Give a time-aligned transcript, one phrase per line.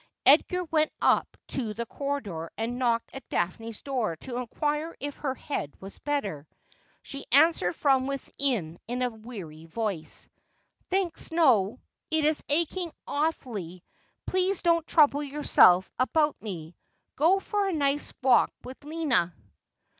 [0.25, 5.35] Edgar went up to the corridor and knocked at Daphne's door to inquire if her
[5.35, 6.47] head were better.
[7.03, 10.27] She answered from within in a weary voice:'
[10.89, 11.79] Thanks; no!
[12.09, 13.83] It is aching awfully.
[14.25, 16.75] Please don't trouble yourself about me.
[17.15, 19.35] Go for a nice walk with Lina.'